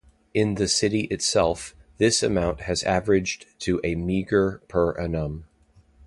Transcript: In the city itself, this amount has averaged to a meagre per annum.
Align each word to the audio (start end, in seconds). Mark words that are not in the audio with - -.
In 0.33 0.55
the 0.55 0.67
city 0.67 1.01
itself, 1.11 1.75
this 1.99 2.23
amount 2.23 2.61
has 2.61 2.81
averaged 2.85 3.45
to 3.59 3.79
a 3.83 3.93
meagre 3.93 4.59
per 4.67 4.97
annum. 4.99 5.45